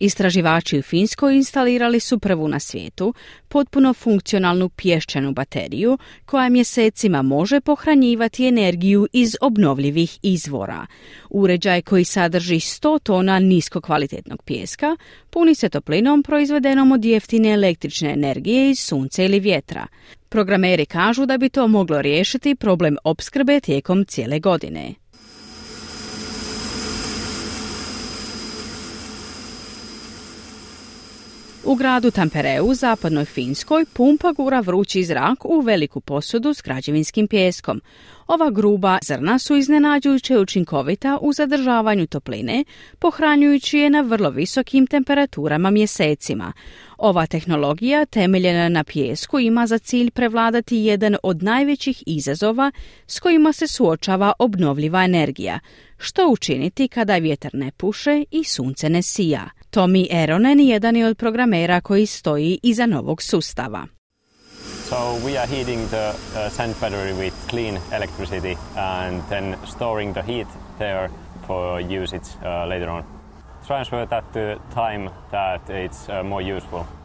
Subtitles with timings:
[0.00, 3.14] Istraživači u Finskoj instalirali su prvu na svijetu
[3.48, 10.86] potpuno funkcionalnu pješčanu bateriju koja mjesecima može pohranjivati energiju iz obnovljivih izvora.
[11.30, 14.96] Uređaj koji sadrži 100 tona niskokvalitetnog pijeska
[15.30, 19.86] puni se toplinom proizvedenom od jeftine električne energije iz sunca ili vjetra.
[20.28, 24.99] Programeri kažu da bi to moglo riješiti problem opskrbe tijekom cijele godine.
[31.64, 37.28] U gradu Tampereu u zapadnoj Finskoj pumpa gura vrući zrak u veliku posudu s građevinskim
[37.28, 37.80] pjeskom.
[38.26, 42.64] Ova gruba zrna su iznenađujuće učinkovita u zadržavanju topline,
[42.98, 46.52] pohranjujući je na vrlo visokim temperaturama mjesecima.
[46.98, 52.72] Ova tehnologija, temeljena na pjesku, ima za cilj prevladati jedan od najvećih izazova
[53.06, 55.58] s kojima se suočava obnovljiva energija.
[55.98, 59.50] Što učiniti kada vjetar ne puše i sunce ne sija?
[59.70, 63.86] Tommy Eronen jedan je od programera koji stoji iza novog sustava.
[64.88, 70.22] So we are heating the uh, sand battery with clean electricity and then storing the
[70.22, 70.46] heat
[70.78, 71.08] there
[71.46, 73.04] for usage uh, later on.
[73.66, 76.99] Transfer that to time that it's uh, more useful.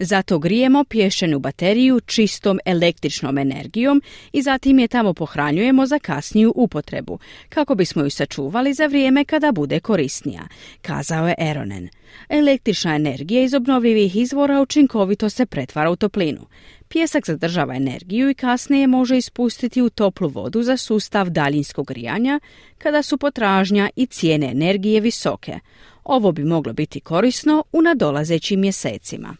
[0.00, 7.18] Zato grijemo pješčanu bateriju čistom električnom energijom i zatim je tamo pohranjujemo za kasniju upotrebu,
[7.48, 10.48] kako bismo ju sačuvali za vrijeme kada bude korisnija,
[10.82, 11.88] kazao je Eronen.
[12.28, 16.46] Električna energija iz obnovljivih izvora učinkovito se pretvara u toplinu.
[16.88, 22.40] Pjesak zadržava energiju i kasnije može ispustiti u toplu vodu za sustav daljinskog grijanja
[22.78, 25.58] kada su potražnja i cijene energije visoke.
[26.04, 29.36] Ovo bi moglo biti korisno u nadolazećim mjesecima.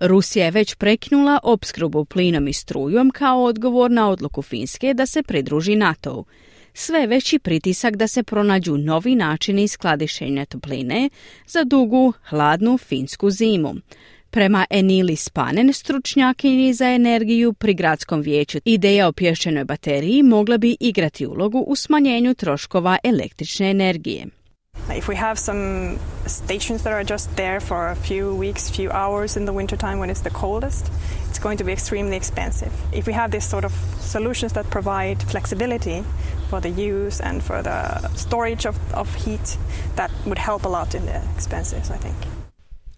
[0.00, 5.22] Rusija je već prekinula opskrbu plinom i strujom kao odgovor na odluku Finske da se
[5.22, 6.24] pridruži NATO-u.
[6.74, 11.10] Sve veći pritisak da se pronađu novi načini skladištenja topline
[11.46, 13.74] za dugu, hladnu finsku zimu.
[14.30, 20.76] Prema Enili Spanen, stručnjakinji za energiju pri gradskom vijeću, ideja o pješčenoj bateriji mogla bi
[20.80, 24.39] igrati ulogu u smanjenju troškova električne energije.
[24.90, 29.36] If we have some stations that are just there for a few weeks, few hours
[29.36, 30.90] in the wintertime when it's the coldest,
[31.28, 32.72] it's going to be extremely expensive.
[32.92, 36.04] If we have this sort of solutions that provide flexibility
[36.48, 39.56] for the use and for the storage of, of heat,
[39.96, 42.39] that would help a lot in the expenses, I think.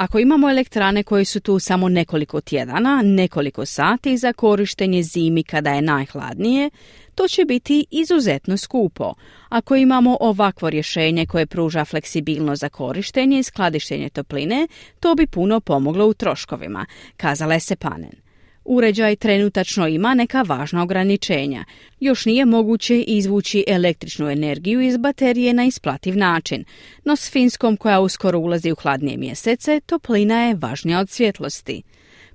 [0.03, 5.71] Ako imamo elektrane koje su tu samo nekoliko tjedana, nekoliko sati za korištenje zimi kada
[5.71, 6.71] je najhladnije,
[7.15, 9.15] to će biti izuzetno skupo.
[9.49, 14.69] Ako imamo ovakvo rješenje koje pruža fleksibilno za korištenje i skladištenje topline,
[15.01, 16.87] to bi puno pomoglo u troškovima,
[17.17, 18.22] kazala je Sepanen.
[18.65, 21.65] Uređaj trenutačno ima neka važna ograničenja.
[22.01, 26.65] Još nije moguće izvući električnu energiju iz baterije na isplativ način,
[27.05, 31.83] no s Finskom koja uskoro ulazi u hladnije mjesece, toplina je važnija od svjetlosti.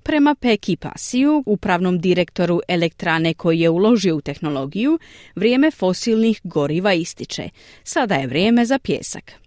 [0.03, 4.99] Prema Peki Pasiju, upravnom direktoru elektrane koji je uložio u tehnologiju,
[5.35, 7.49] vrijeme fosilnih goriva ističe.
[7.83, 9.46] Sada je vrijeme za pjesak.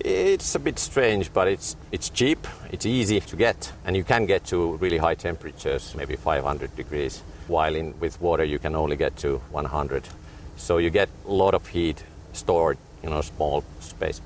[0.00, 4.26] It's a bit strange, but it's it's cheap, it's easy to get, and you can
[4.26, 8.96] get to really high temperatures, maybe 500 degrees, while in with water you can only
[8.96, 10.08] get to 100.
[10.56, 14.20] So you get a lot of heat stored in a small space.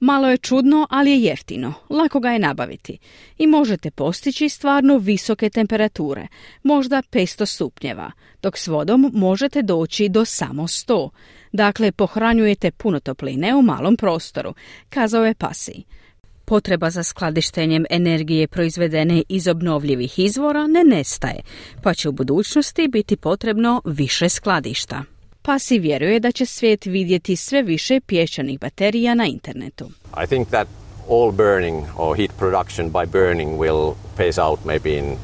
[0.00, 2.98] Malo je čudno, ali je jeftino, lako ga je nabaviti
[3.38, 6.26] i možete postići stvarno visoke temperature,
[6.62, 8.12] možda 500 stupnjeva,
[8.42, 11.08] dok s vodom možete doći do samo 100.
[11.52, 14.54] Dakle, pohranjujete puno topline u malom prostoru,
[14.88, 15.84] kazao je Pasi.
[16.44, 21.40] Potreba za skladištenjem energije proizvedene iz obnovljivih izvora ne nestaje,
[21.82, 25.15] pa će u budućnosti biti potrebno više skladišta.
[25.80, 29.90] Vjeruje da će svijet vidjeti sve više pješčanih baterija na internetu.
[30.22, 30.68] I think that
[31.08, 35.16] all burning or heat production by burning will phase out maybe in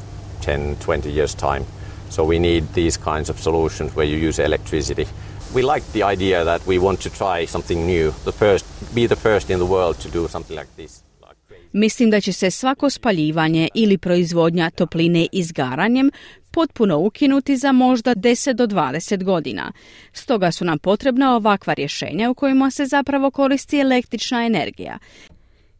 [0.45, 1.65] 10, 20 years time.
[2.09, 5.05] So we need these kinds of solutions where you use electricity.
[5.55, 8.65] We like the idea that we want to try something new, the first,
[8.95, 11.03] be the first in the world to do something like this.
[11.73, 16.11] Mislim da će se svako spaljivanje ili proizvodnja topline izgaranjem
[16.51, 19.71] potpuno ukinuti za možda 10 do 20 godina.
[20.13, 24.99] Stoga su nam potrebna ovakva rješenja u kojima se zapravo koristi električna energija.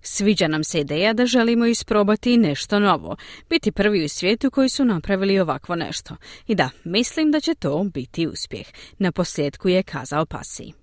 [0.01, 3.15] Sviđa nam se ideja da želimo isprobati nešto novo,
[3.49, 6.15] biti prvi u svijetu koji su napravili ovakvo nešto.
[6.47, 8.67] I da, mislim da će to biti uspjeh.
[8.97, 10.82] Na posljedku je kazao Pasi.